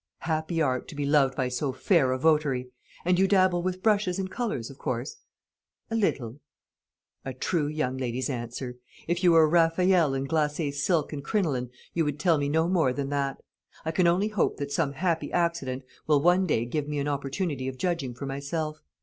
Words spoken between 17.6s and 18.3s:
of judging for